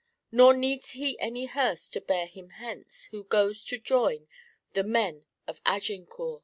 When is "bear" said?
2.01-2.25